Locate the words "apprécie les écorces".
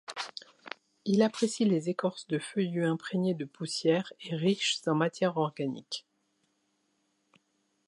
1.21-2.25